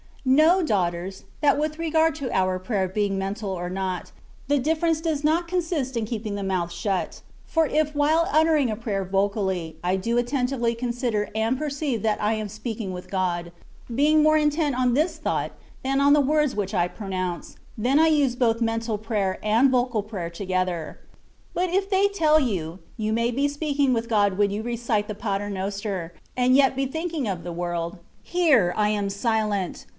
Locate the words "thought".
15.17-15.51